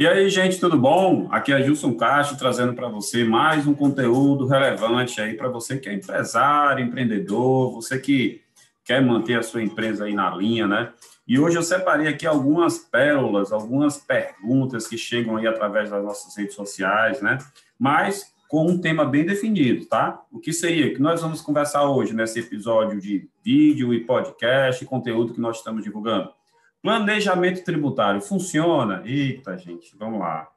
[0.00, 1.28] E aí, gente, tudo bom?
[1.30, 5.90] Aqui é Gilson Castro trazendo para você mais um conteúdo relevante aí para você que
[5.90, 8.40] é empresário, empreendedor, você que
[8.82, 10.90] quer manter a sua empresa aí na linha, né?
[11.28, 16.34] E hoje eu separei aqui algumas pérolas, algumas perguntas que chegam aí através das nossas
[16.34, 17.36] redes sociais, né?
[17.78, 20.22] Mas com um tema bem definido, tá?
[20.32, 25.34] O que seria que nós vamos conversar hoje nesse episódio de vídeo e podcast, conteúdo
[25.34, 26.39] que nós estamos divulgando?
[26.82, 29.02] Planejamento tributário funciona?
[29.04, 30.48] Eita, gente, vamos lá.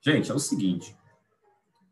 [0.00, 0.96] Gente, é o seguinte: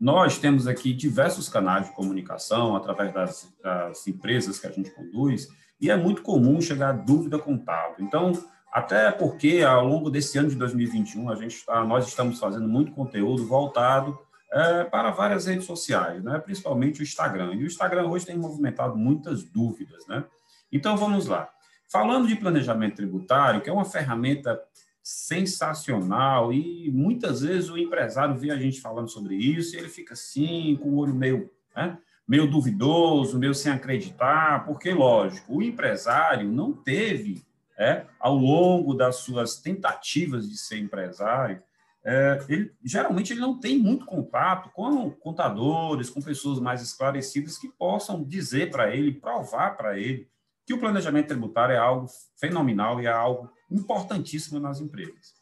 [0.01, 5.49] nós temos aqui diversos canais de comunicação através das, das empresas que a gente conduz,
[5.81, 8.05] e é muito comum chegar dúvida contábil.
[8.05, 8.33] Então,
[8.73, 12.93] até porque ao longo desse ano de 2021, a gente está, nós estamos fazendo muito
[12.93, 14.19] conteúdo voltado
[14.53, 16.39] é, para várias redes sociais, né?
[16.39, 17.55] principalmente o Instagram.
[17.55, 20.07] E o Instagram hoje tem movimentado muitas dúvidas.
[20.07, 20.25] Né?
[20.73, 21.49] Então, vamos lá.
[21.91, 24.61] Falando de planejamento tributário, que é uma ferramenta
[25.03, 30.13] sensacional e muitas vezes o empresário vê a gente falando sobre isso e ele fica
[30.13, 31.97] assim, com o olho meio, né,
[32.29, 37.43] meio duvidoso, meio sem acreditar, porque, lógico, o empresário não teve,
[37.79, 41.63] é, ao longo das suas tentativas de ser empresário,
[42.05, 47.69] é, ele, geralmente ele não tem muito contato com contadores, com pessoas mais esclarecidas que
[47.69, 50.29] possam dizer para ele, provar para ele
[50.69, 52.07] que o planejamento tributário é algo
[52.39, 55.33] fenomenal e é algo importantíssimo nas empresas.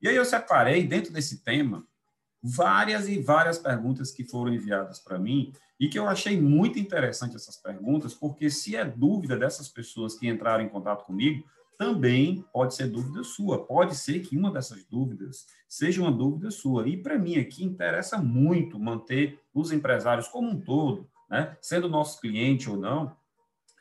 [0.00, 1.84] E aí eu separei, dentro desse tema,
[2.40, 7.34] várias e várias perguntas que foram enviadas para mim e que eu achei muito interessante
[7.34, 11.44] essas perguntas, porque se é dúvida dessas pessoas que entraram em contato comigo,
[11.76, 13.66] também pode ser dúvida sua.
[13.66, 16.88] Pode ser que uma dessas dúvidas seja uma dúvida sua.
[16.88, 22.20] E para mim aqui interessa muito manter os empresários como um todo, né, sendo nosso
[22.20, 23.16] cliente ou não,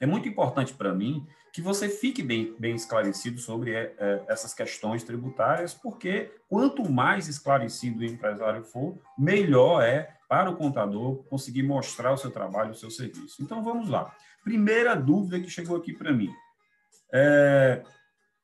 [0.02, 4.54] é muito importante para mim que você fique bem, bem esclarecido sobre é, é, essas
[4.54, 11.64] questões tributárias, porque quanto mais esclarecido o empresário for, melhor é para o contador conseguir
[11.64, 13.42] mostrar o seu trabalho, o seu serviço.
[13.42, 14.14] Então, vamos lá.
[14.44, 16.30] Primeira dúvida que chegou aqui para mim.
[17.14, 17.82] É,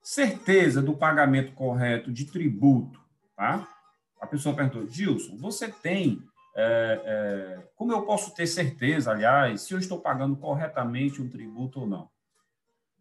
[0.01, 2.97] certeza do pagamento correto de tributo,
[3.35, 3.67] tá?
[4.21, 6.23] A pessoa perguntou, Gilson, você tem
[6.55, 11.81] é, é, como eu posso ter certeza, aliás, se eu estou pagando corretamente um tributo
[11.81, 12.09] ou não?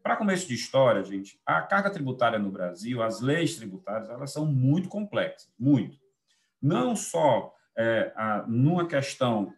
[0.03, 4.47] Para começo de história, gente, a carga tributária no Brasil, as leis tributárias, elas são
[4.47, 5.99] muito complexas, muito.
[6.63, 9.53] Não só é, a, numa questão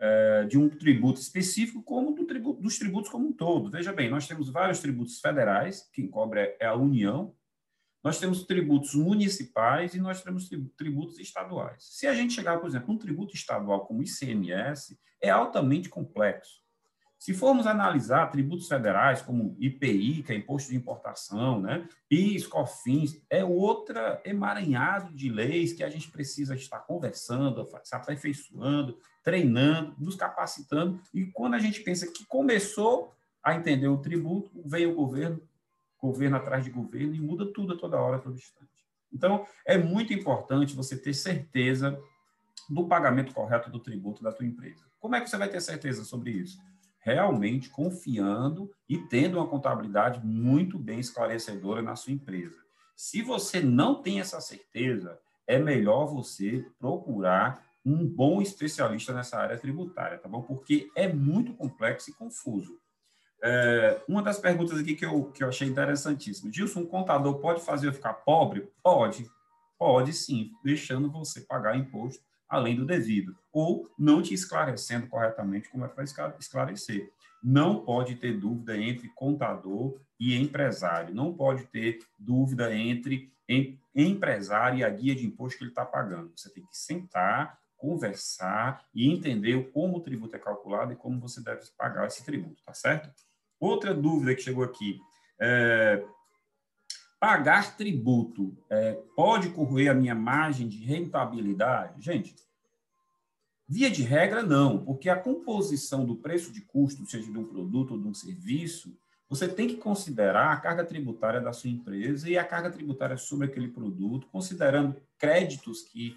[0.00, 3.70] é, de um tributo específico, como do tributo, dos tributos como um todo.
[3.70, 7.34] Veja bem, nós temos vários tributos federais, quem cobre é a União,
[8.04, 11.78] nós temos tributos municipais e nós temos tributos estaduais.
[11.78, 16.62] Se a gente chegar, por exemplo, um tributo estadual como ICMS, é altamente complexo.
[17.18, 23.22] Se formos analisar tributos federais como IPI, que é imposto de importação, né, PIS, COFINS,
[23.30, 30.16] é outra emaranhado de leis que a gente precisa estar conversando, se aperfeiçoando, treinando, nos
[30.16, 31.00] capacitando.
[31.14, 35.40] E quando a gente pensa que começou a entender o tributo, veio o governo
[36.04, 38.68] governo atrás de governo e muda tudo a toda hora, a todo instante.
[39.10, 41.98] Então, é muito importante você ter certeza
[42.68, 44.84] do pagamento correto do tributo da tua empresa.
[45.00, 46.58] Como é que você vai ter certeza sobre isso?
[46.98, 52.62] Realmente confiando e tendo uma contabilidade muito bem esclarecedora na sua empresa.
[52.94, 59.58] Se você não tem essa certeza, é melhor você procurar um bom especialista nessa área
[59.58, 60.42] tributária, tá bom?
[60.42, 62.78] Porque é muito complexo e confuso.
[63.46, 66.50] É, uma das perguntas aqui que eu, que eu achei interessantíssima.
[66.50, 68.70] Gilson, um contador pode fazer eu ficar pobre?
[68.82, 69.30] Pode,
[69.78, 75.84] pode sim, deixando você pagar imposto além do devido, ou não te esclarecendo corretamente como
[75.84, 76.04] é vai
[76.38, 77.10] esclarecer.
[77.42, 83.30] Não pode ter dúvida entre contador e empresário, não pode ter dúvida entre
[83.94, 86.32] empresário e a guia de imposto que ele está pagando.
[86.34, 91.42] Você tem que sentar, conversar e entender como o tributo é calculado e como você
[91.42, 93.10] deve pagar esse tributo, tá certo?
[93.64, 95.00] Outra dúvida que chegou aqui.
[95.40, 96.04] É,
[97.18, 102.02] pagar tributo é, pode corroer a minha margem de rentabilidade?
[102.02, 102.34] Gente,
[103.66, 107.92] via de regra, não, porque a composição do preço de custo, seja de um produto
[107.92, 108.94] ou de um serviço,
[109.30, 113.46] você tem que considerar a carga tributária da sua empresa e a carga tributária sobre
[113.46, 116.14] aquele produto, considerando créditos que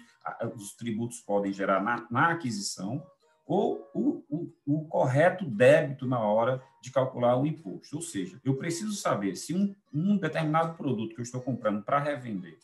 [0.54, 3.02] os tributos podem gerar na, na aquisição,
[3.48, 7.96] ou o, o, o, correto débito na hora de calcular o imposto.
[7.96, 11.98] Ou seja, eu preciso saber se um, um determinado produto que eu estou comprando para
[11.98, 12.58] revender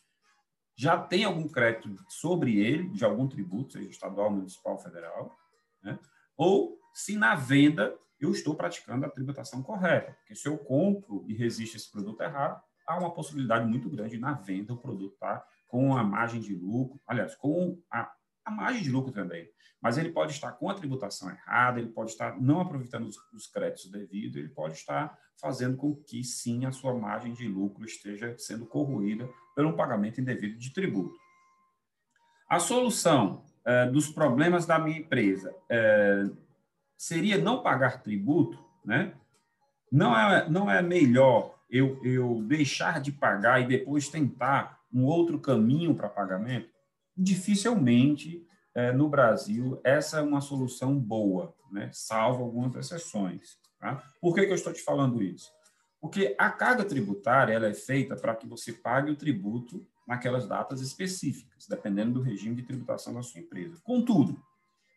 [0.76, 5.34] já tem algum crédito sobre ele, de algum tributo, seja estadual, municipal, federal,
[5.82, 5.98] né?
[6.36, 10.12] ou se na venda eu estou praticando a tributação correta.
[10.12, 14.32] Porque se eu compro e resisto esse produto errado, há uma possibilidade muito grande na
[14.32, 18.12] venda o produto tá com a margem de lucro, aliás, com a,
[18.44, 19.48] a margem de lucro também,
[19.80, 23.46] mas ele pode estar com a tributação errada, ele pode estar não aproveitando os, os
[23.46, 28.34] créditos devidos, ele pode estar fazendo com que sim a sua margem de lucro esteja
[28.38, 31.14] sendo corroída pelo pagamento indevido de tributo.
[32.48, 36.24] A solução é, dos problemas da minha empresa é,
[36.96, 39.14] seria não pagar tributo, né?
[39.90, 45.38] Não é, não é melhor eu, eu deixar de pagar e depois tentar um outro
[45.38, 46.73] caminho para pagamento?
[47.16, 51.90] Dificilmente é, no Brasil essa é uma solução boa, né?
[51.92, 53.58] salvo algumas exceções.
[53.78, 54.02] Tá?
[54.20, 55.50] Por que, que eu estou te falando isso?
[56.00, 60.80] Porque a carga tributária ela é feita para que você pague o tributo naquelas datas
[60.80, 63.80] específicas, dependendo do regime de tributação da sua empresa.
[63.82, 64.38] Contudo,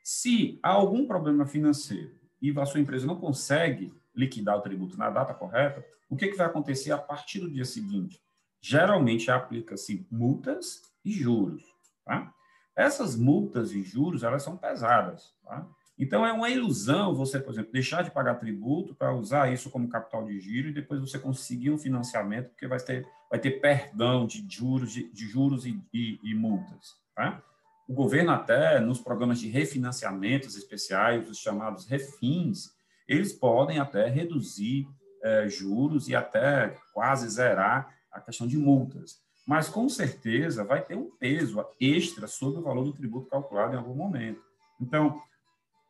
[0.03, 5.09] se há algum problema financeiro e a sua empresa não consegue liquidar o tributo na
[5.09, 8.19] data correta, o que, que vai acontecer a partir do dia seguinte?
[8.61, 11.63] Geralmente aplica-se multas e juros.
[12.07, 12.33] Tá?
[12.75, 15.35] Essas multas e juros elas são pesadas.
[15.43, 15.67] Tá?
[15.99, 19.89] Então, é uma ilusão você, por exemplo, deixar de pagar tributo para usar isso como
[19.89, 24.25] capital de giro e depois você conseguir um financiamento, porque vai ter, vai ter perdão
[24.25, 26.95] de juros, de, de juros e, e, e multas.
[27.15, 27.41] Tá?
[27.89, 32.69] O governo até, nos programas de refinanciamentos especiais, os chamados refins,
[33.07, 34.87] eles podem até reduzir
[35.23, 39.19] é, juros e até quase zerar a questão de multas.
[39.47, 43.77] Mas, com certeza, vai ter um peso extra sobre o valor do tributo calculado em
[43.77, 44.41] algum momento.
[44.79, 45.21] Então,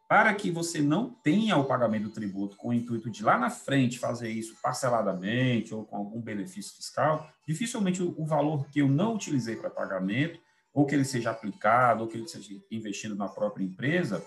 [0.07, 3.49] para que você não tenha o pagamento do tributo com o intuito de lá na
[3.49, 9.15] frente fazer isso parceladamente ou com algum benefício fiscal, dificilmente o valor que eu não
[9.15, 10.39] utilizei para pagamento,
[10.71, 14.23] ou que ele seja aplicado, ou que ele seja investido na própria empresa,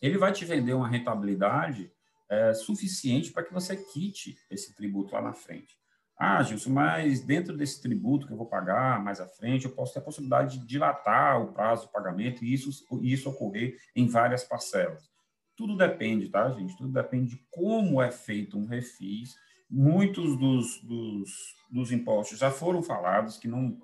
[0.00, 1.92] ele vai te vender uma rentabilidade
[2.30, 5.76] é, suficiente para que você quite esse tributo lá na frente.
[6.18, 9.92] Ah, Gilson, mas dentro desse tributo que eu vou pagar mais à frente, eu posso
[9.92, 12.70] ter a possibilidade de dilatar o prazo do pagamento e isso,
[13.02, 15.10] isso ocorrer em várias parcelas.
[15.54, 16.76] Tudo depende, tá, gente?
[16.76, 19.34] Tudo depende de como é feito um refis.
[19.68, 21.30] Muitos dos, dos,
[21.70, 23.76] dos impostos já foram falados que não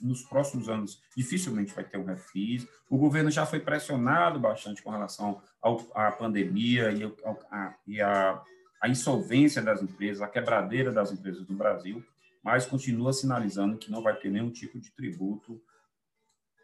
[0.00, 2.66] nos próximos anos dificilmente vai ter um refis.
[2.90, 8.00] O governo já foi pressionado bastante com relação ao, à pandemia e, ao, a, e
[8.02, 8.42] a
[8.82, 12.04] a insolvência das empresas, a quebradeira das empresas do Brasil,
[12.42, 15.62] mas continua sinalizando que não vai ter nenhum tipo de tributo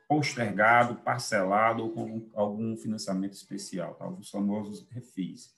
[0.09, 4.09] postergado, parcelado ou com algum financiamento especial, tá?
[4.09, 5.57] os famosos refis.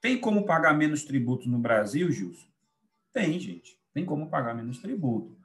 [0.00, 2.46] Tem como pagar menos tributo no Brasil, Gilson?
[3.12, 3.76] Tem, gente.
[3.92, 5.36] Tem como pagar menos tributo.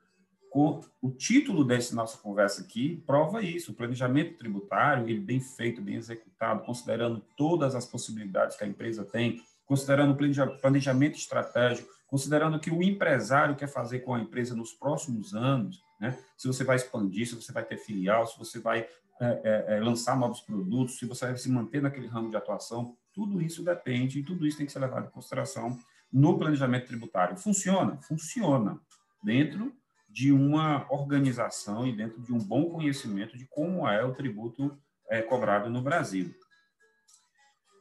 [0.53, 3.71] O título dessa nossa conversa aqui prova isso.
[3.71, 9.05] O planejamento tributário, ele bem feito, bem executado, considerando todas as possibilidades que a empresa
[9.05, 14.53] tem considerando o planejamento estratégico, considerando o que o empresário quer fazer com a empresa
[14.53, 16.19] nos próximos anos, né?
[16.35, 18.79] se você vai expandir, se você vai ter filial, se você vai
[19.21, 22.97] é, é, é, lançar novos produtos, se você vai se manter naquele ramo de atuação,
[23.13, 25.79] tudo isso depende e tudo isso tem que ser levado em consideração
[26.11, 27.37] no planejamento tributário.
[27.37, 27.95] Funciona?
[28.01, 28.77] Funciona
[29.23, 29.71] dentro
[30.09, 34.77] de uma organização e dentro de um bom conhecimento de como é o tributo
[35.09, 36.35] é, cobrado no Brasil.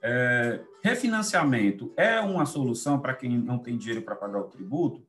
[0.03, 5.05] É, refinanciamento é uma solução para quem não tem dinheiro para pagar o tributo?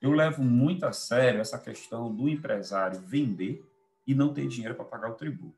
[0.00, 3.64] Eu levo muito a sério essa questão do empresário vender
[4.06, 5.56] e não ter dinheiro para pagar o tributo.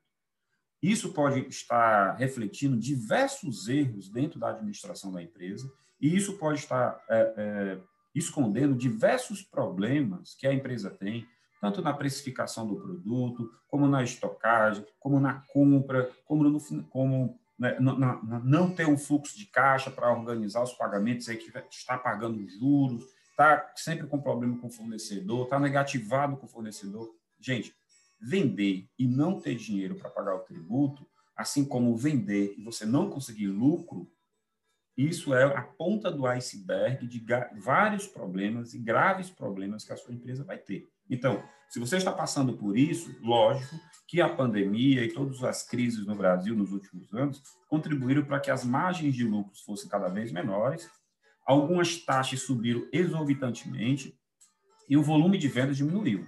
[0.83, 7.02] Isso pode estar refletindo diversos erros dentro da administração da empresa, e isso pode estar
[7.09, 7.78] é, é,
[8.14, 11.26] escondendo diversos problemas que a empresa tem,
[11.59, 17.78] tanto na precificação do produto, como na estocagem, como na compra, como, no, como né,
[17.78, 22.46] não, não ter um fluxo de caixa para organizar os pagamentos, aí que está pagando
[22.49, 27.14] juros, está sempre com problema com o fornecedor, está negativado com o fornecedor.
[27.40, 27.75] Gente,
[28.20, 31.06] vender e não ter dinheiro para pagar o tributo,
[31.37, 34.11] assim como vender e você não conseguir lucro,
[34.96, 37.25] isso é a ponta do iceberg de
[37.61, 40.88] vários problemas e graves problemas que a sua empresa vai ter.
[41.08, 46.06] Então, se você está passando por isso, lógico que a pandemia e todas as crises
[46.06, 50.30] no Brasil nos últimos anos contribuíram para que as margens de lucros fossem cada vez
[50.30, 50.88] menores,
[51.44, 54.16] algumas taxas subiram exorbitantemente
[54.88, 56.26] e o volume de vendas diminuiu.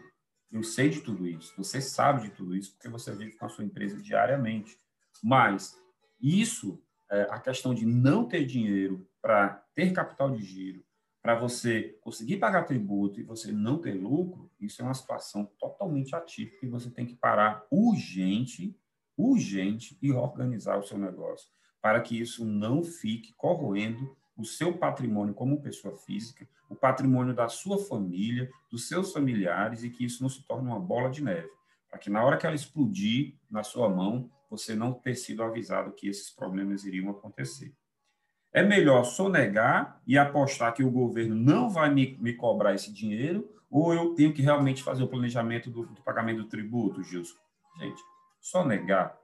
[0.50, 3.48] Eu sei de tudo isso, você sabe de tudo isso, porque você vive com a
[3.48, 4.76] sua empresa diariamente.
[5.22, 5.76] Mas
[6.20, 10.84] isso, é, a questão de não ter dinheiro para ter capital de giro,
[11.26, 16.14] para você conseguir pagar tributo e você não ter lucro, isso é uma situação totalmente
[16.14, 18.78] atípica e você tem que parar urgente,
[19.18, 21.48] urgente e organizar o seu negócio
[21.82, 27.48] para que isso não fique corroendo o seu patrimônio como pessoa física, o patrimônio da
[27.48, 31.50] sua família, dos seus familiares e que isso não se torne uma bola de neve,
[31.90, 35.90] para que na hora que ela explodir na sua mão, você não ter sido avisado
[35.90, 37.74] que esses problemas iriam acontecer.
[38.56, 43.46] É melhor sonegar e apostar que o governo não vai me, me cobrar esse dinheiro,
[43.70, 47.36] ou eu tenho que realmente fazer o planejamento do, do pagamento do tributo, Gilson?
[47.78, 48.02] Gente,
[48.40, 49.14] sonegar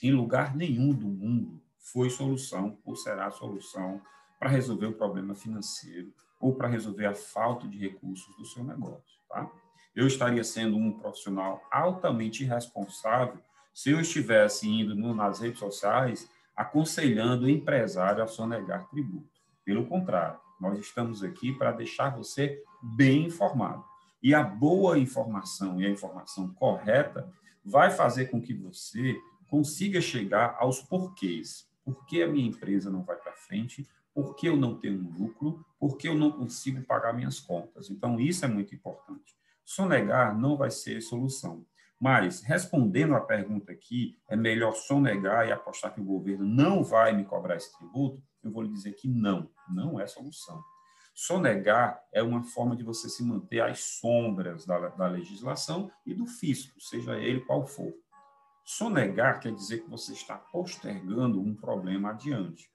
[0.00, 4.00] em lugar nenhum do mundo foi solução ou será solução
[4.38, 9.18] para resolver o problema financeiro ou para resolver a falta de recursos do seu negócio,
[9.28, 9.50] tá?
[9.92, 13.38] Eu estaria sendo um profissional altamente irresponsável
[13.74, 19.40] se eu estivesse indo nas redes sociais aconselhando o empresário a sonegar tributo.
[19.64, 23.84] Pelo contrário, nós estamos aqui para deixar você bem informado.
[24.22, 27.28] E a boa informação e a informação correta
[27.64, 29.16] vai fazer com que você
[29.48, 31.68] consiga chegar aos porquês.
[31.84, 33.86] Por que a minha empresa não vai para frente?
[34.14, 35.64] Por que eu não tenho lucro?
[35.78, 37.90] Por que eu não consigo pagar minhas contas?
[37.90, 39.36] Então, isso é muito importante.
[39.64, 41.64] Sonegar não vai ser solução.
[42.02, 47.12] Mas, respondendo à pergunta aqui, é melhor sonegar e apostar que o governo não vai
[47.12, 48.20] me cobrar esse tributo?
[48.42, 50.60] Eu vou lhe dizer que não, não é solução.
[51.14, 56.26] Sonegar é uma forma de você se manter às sombras da, da legislação e do
[56.26, 57.94] fisco, seja ele qual for.
[58.64, 62.68] Sonegar quer dizer que você está postergando um problema adiante.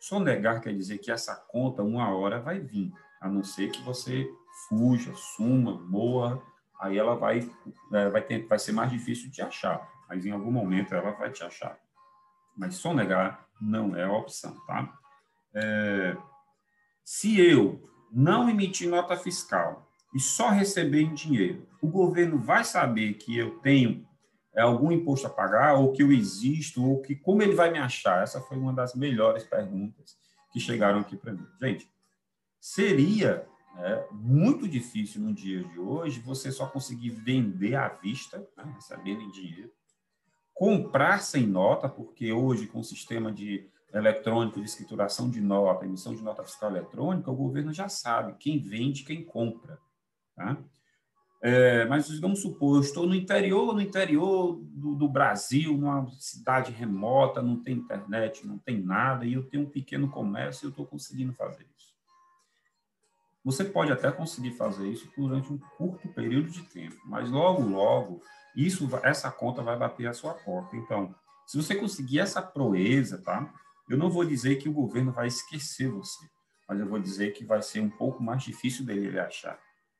[0.00, 4.26] Sonegar quer dizer que essa conta, uma hora, vai vir, a não ser que você
[4.66, 6.40] fuja, suma, morra
[6.82, 7.48] aí ela vai,
[7.92, 11.30] é, vai, ter, vai ser mais difícil de achar, mas em algum momento ela vai
[11.30, 11.78] te achar.
[12.56, 14.92] Mas sonegar não é a opção, tá?
[15.54, 16.16] É,
[17.04, 23.14] se eu não emitir nota fiscal e só receber em dinheiro, o governo vai saber
[23.14, 24.06] que eu tenho
[24.52, 27.78] é, algum imposto a pagar, ou que eu existo, ou que como ele vai me
[27.78, 28.22] achar?
[28.22, 30.16] Essa foi uma das melhores perguntas
[30.52, 31.46] que chegaram aqui para mim.
[31.60, 31.88] Gente,
[32.60, 38.72] seria é muito difícil no dia de hoje você só conseguir vender à vista, né,
[38.74, 39.72] recebendo em dinheiro,
[40.52, 46.14] comprar sem nota, porque hoje, com o sistema de eletrônico de escrituração de nota, emissão
[46.14, 49.78] de nota fiscal eletrônica, o governo já sabe quem vende quem compra.
[50.34, 50.56] Tá?
[51.42, 56.70] É, mas vamos supor, eu estou no interior, no interior do, do, Brasil, numa cidade
[56.70, 60.70] remota, não tem internet, não tem nada, e eu tenho um pequeno comércio e eu
[60.70, 61.91] estou conseguindo fazer isso.
[63.44, 68.22] Você pode até conseguir fazer isso durante um curto período de tempo, mas logo, logo,
[68.54, 70.76] isso, essa conta vai bater a sua porta.
[70.76, 71.14] Então,
[71.46, 73.52] se você conseguir essa proeza, tá?
[73.88, 76.24] Eu não vou dizer que o governo vai esquecer você,
[76.68, 79.58] mas eu vou dizer que vai ser um pouco mais difícil dele lhe achar.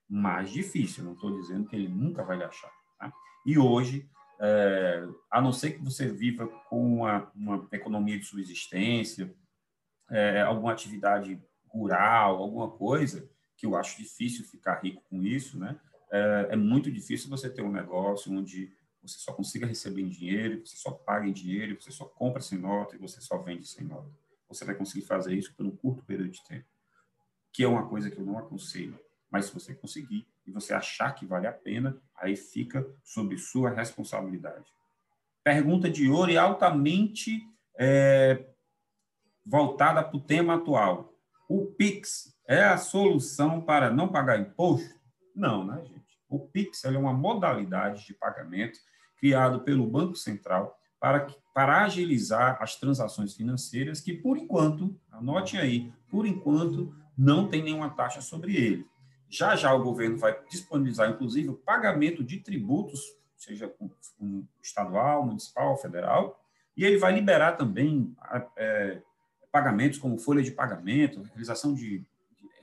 [0.08, 2.70] Mais difícil, não estou dizendo que ele nunca vai lhe achar.
[2.98, 3.12] Tá?
[3.44, 4.08] E hoje,
[4.40, 9.34] é, a não ser que você viva com uma, uma economia de subsistência,
[10.10, 13.28] é, alguma atividade rural, alguma coisa,
[13.62, 15.78] que eu acho difícil ficar rico com isso, né?
[16.10, 20.66] É, é, muito difícil você ter um negócio onde você só consiga receber em dinheiro,
[20.66, 23.86] você só paga em dinheiro, você só compra sem nota e você só vende sem
[23.86, 24.10] nota.
[24.48, 26.66] Você vai conseguir fazer isso por um curto período de tempo,
[27.52, 28.98] que é uma coisa que eu não aconselho.
[29.30, 33.70] Mas se você conseguir e você achar que vale a pena, aí fica sob sua
[33.70, 34.66] responsabilidade.
[35.44, 37.40] Pergunta de ouro e altamente
[37.78, 38.44] é,
[39.46, 41.14] voltada para o tema atual.
[41.48, 44.94] O Pix é a solução para não pagar imposto?
[45.34, 46.02] Não, né, gente?
[46.28, 48.78] O Pix é uma modalidade de pagamento
[49.18, 55.92] criado pelo Banco Central para, para agilizar as transações financeiras que, por enquanto, anote aí,
[56.08, 58.86] por enquanto, não tem nenhuma taxa sobre ele.
[59.28, 63.00] Já já o governo vai disponibilizar, inclusive, o pagamento de tributos,
[63.36, 63.72] seja
[64.20, 66.40] um estadual, municipal, federal,
[66.76, 68.14] e ele vai liberar também
[68.56, 69.00] é,
[69.50, 72.04] pagamentos como folha de pagamento, realização de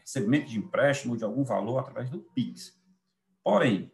[0.10, 2.76] recebimento de empréstimo de algum valor através do PIX.
[3.44, 3.92] Porém,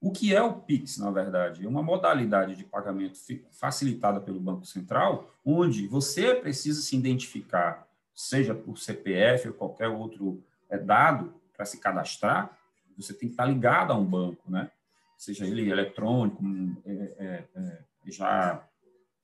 [0.00, 1.64] o que é o PIX, na verdade?
[1.64, 3.18] É uma modalidade de pagamento
[3.50, 10.44] facilitada pelo Banco Central, onde você precisa se identificar, seja por CPF ou qualquer outro
[10.68, 12.56] é, dado, para se cadastrar,
[12.96, 14.70] você tem que estar ligado a um banco, né?
[15.18, 16.42] Seja ele eletrônico,
[16.86, 18.66] é, é, é já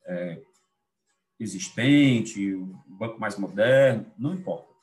[0.05, 0.43] é,
[1.41, 4.76] existente, o banco mais moderno, não importa.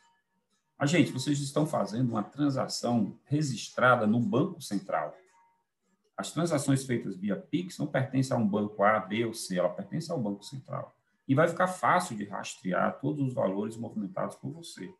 [0.83, 5.15] Mas, gente, vocês estão fazendo uma transação registrada no Banco Central.
[6.17, 9.69] As transações feitas via Pix não pertencem a um banco A, B ou C, ela
[9.69, 10.93] pertence ao Banco Central.
[11.25, 14.93] E vai ficar fácil de rastrear todos os valores movimentados por você.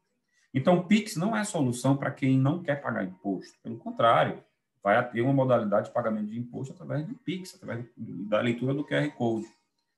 [0.54, 3.60] Então, Pix não é solução para quem não quer pagar imposto.
[3.62, 4.42] Pelo contrário,
[4.82, 8.86] vai ter uma modalidade de pagamento de imposto através do Pix, através da leitura do
[8.86, 9.48] QR Code.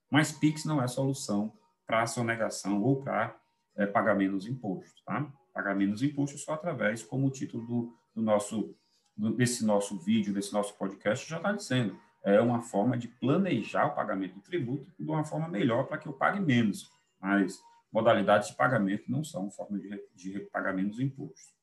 [0.09, 1.53] Mas Pix não é solução
[1.85, 3.37] para a sonegação ou para
[3.75, 5.31] é, pagar menos imposto, tá?
[5.55, 8.75] Pagar menos imposto só através, como o título do, do nosso,
[9.15, 13.85] do, desse nosso vídeo, desse nosso podcast já está dizendo, é uma forma de planejar
[13.85, 16.91] o pagamento do tributo de uma forma melhor para que eu pague menos.
[17.21, 17.57] Mas
[17.89, 21.53] modalidades de pagamento não são forma de, de pagar menos imposto.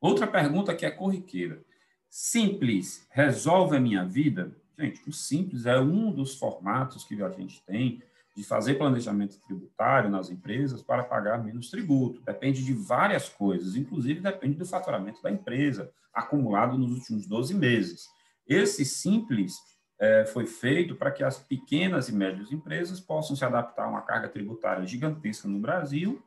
[0.00, 1.62] Outra pergunta que é corriqueira.
[2.08, 4.56] Simples resolve a minha vida?
[4.78, 8.02] Gente, o simples é um dos formatos que a gente tem
[8.38, 12.22] de fazer planejamento tributário nas empresas para pagar menos tributo.
[12.22, 18.06] Depende de várias coisas, inclusive depende do faturamento da empresa, acumulado nos últimos 12 meses.
[18.46, 19.56] Esse simples
[20.00, 24.02] é, foi feito para que as pequenas e médias empresas possam se adaptar a uma
[24.02, 26.22] carga tributária gigantesca no Brasil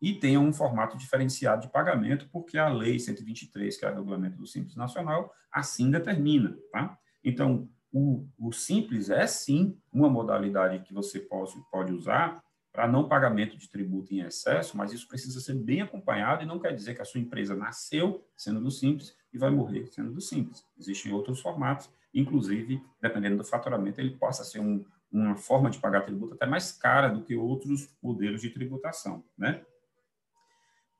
[0.00, 4.38] e tenham um formato diferenciado de pagamento, porque a Lei 123, que é o regulamento
[4.38, 6.56] do Simples Nacional, assim determina.
[6.72, 6.96] Tá?
[7.22, 12.42] Então, o, o Simples é sim uma modalidade que você pode, pode usar
[12.72, 16.60] para não pagamento de tributo em excesso, mas isso precisa ser bem acompanhado e não
[16.60, 20.20] quer dizer que a sua empresa nasceu sendo do Simples e vai morrer sendo do
[20.20, 20.64] Simples.
[20.78, 26.02] Existem outros formatos, inclusive, dependendo do faturamento, ele possa ser um, uma forma de pagar
[26.02, 29.64] tributo até mais cara do que outros modelos de tributação, né?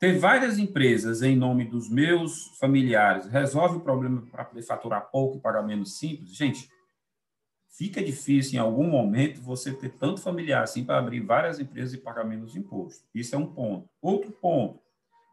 [0.00, 5.37] Ter várias empresas em nome dos meus familiares resolve o problema para poder faturar pouco
[5.37, 6.35] e pagar menos simples?
[6.35, 6.70] Gente,
[7.81, 11.97] fica difícil em algum momento você ter tanto familiar assim para abrir várias empresas e
[11.97, 13.03] pagar menos imposto.
[13.15, 13.89] Isso é um ponto.
[14.03, 14.79] Outro ponto,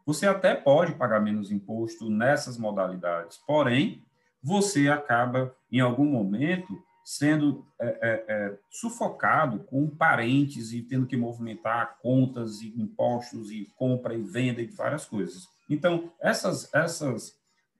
[0.06, 4.02] você até pode pagar menos imposto nessas modalidades, porém,
[4.42, 6.72] você acaba, em algum momento,
[7.04, 13.70] sendo é, é, é, sufocado com parentes e tendo que movimentar contas e impostos e
[13.76, 15.46] compra e venda e várias coisas.
[15.68, 17.36] Então, essas, essas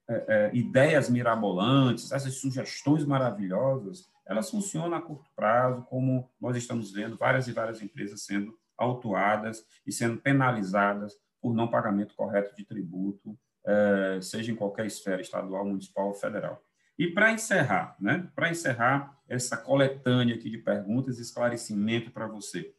[0.06, 6.92] é, é, ideias mirabolantes, essas sugestões maravilhosas, elas funcionam a curto prazo, como nós estamos
[6.92, 12.64] vendo várias e várias empresas sendo autuadas e sendo penalizadas por não pagamento correto de
[12.64, 16.62] tributo, é, seja em qualquer esfera, estadual, municipal ou federal.
[16.98, 18.28] E para encerrar, né?
[18.34, 22.74] Para encerrar essa coletânea aqui de perguntas e esclarecimento para você.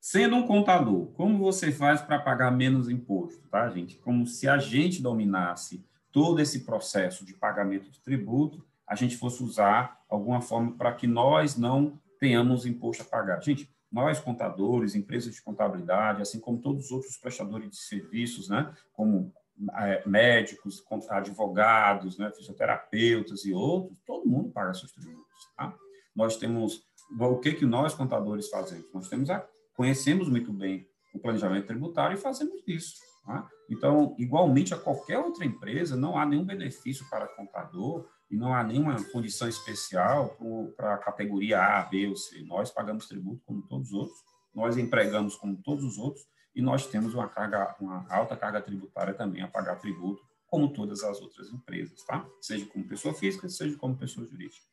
[0.00, 3.98] Sendo um contador, como você faz para pagar menos imposto, tá, gente?
[3.98, 9.42] Como se a gente dominasse todo esse processo de pagamento de tributo, a gente fosse
[9.42, 13.42] usar alguma forma para que nós não tenhamos imposto a pagar.
[13.42, 18.72] Gente, nós contadores, empresas de contabilidade, assim como todos os outros prestadores de serviços, né,
[18.92, 19.32] como
[19.78, 25.48] é, médicos, advogados, né, fisioterapeutas e outros, todo mundo paga seus tributos.
[25.56, 25.74] Tá?
[26.14, 26.82] Nós temos,
[27.18, 28.86] o que, que nós contadores fazemos?
[28.92, 32.94] Nós temos a, conhecemos muito bem o planejamento tributário e fazemos isso.
[33.26, 33.48] Tá?
[33.68, 38.62] Então, igualmente a qualquer outra empresa, não há nenhum benefício para contador e não há
[38.62, 40.36] nenhuma condição especial
[40.76, 42.42] para a categoria A, B ou C.
[42.42, 44.18] Nós pagamos tributo como todos os outros,
[44.54, 49.14] nós empregamos como todos os outros, e nós temos uma, carga, uma alta carga tributária
[49.14, 52.26] também a pagar tributo, como todas as outras empresas, tá?
[52.40, 54.64] Seja como pessoa física, seja como pessoa jurídica.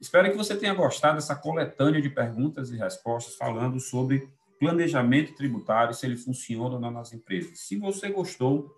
[0.00, 5.94] Espero que você tenha gostado dessa coletânea de perguntas e respostas falando sobre planejamento tributário,
[5.94, 7.60] se ele funciona ou não nas empresas.
[7.60, 8.72] Se você gostou,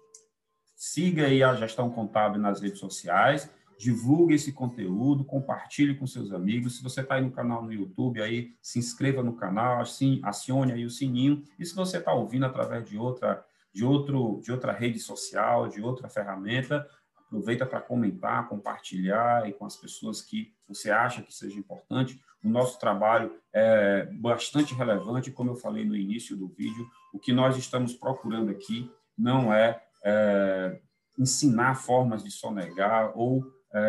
[0.74, 6.76] siga aí a Gestão Contábil nas redes sociais divulgue esse conteúdo, compartilhe com seus amigos.
[6.76, 10.72] Se você está aí no canal no YouTube, aí se inscreva no canal, assim, acione
[10.72, 11.42] aí o sininho.
[11.58, 15.82] E se você está ouvindo através de outra, de outro, de outra rede social, de
[15.82, 16.88] outra ferramenta,
[17.26, 22.20] aproveita para comentar, compartilhar aí com as pessoas que você acha que seja importante.
[22.42, 26.86] O nosso trabalho é bastante relevante, como eu falei no início do vídeo.
[27.12, 30.80] O que nós estamos procurando aqui não é, é
[31.18, 33.44] ensinar formas de sonegar ou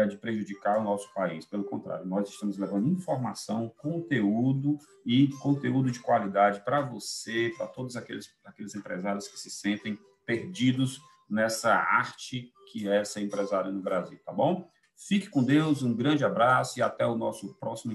[0.09, 1.45] de prejudicar o nosso país.
[1.45, 7.95] Pelo contrário, nós estamos levando informação, conteúdo e conteúdo de qualidade para você, para todos
[7.95, 14.19] aqueles, aqueles empresários que se sentem perdidos nessa arte que é ser empresário no Brasil,
[14.25, 14.69] tá bom?
[14.95, 17.93] Fique com Deus, um grande abraço e até o nosso próximo